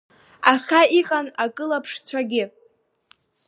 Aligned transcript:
Аха 0.53 0.79
иҟан 0.99 1.27
акылԥшцәагьы. 1.43 2.43